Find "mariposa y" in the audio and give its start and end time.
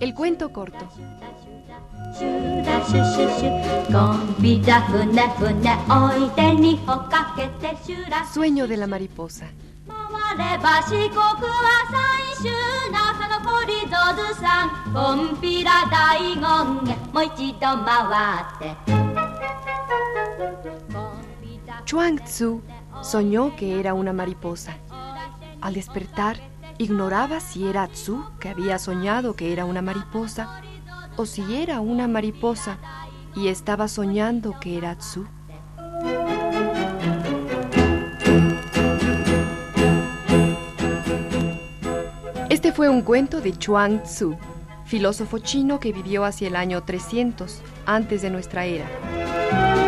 32.08-33.46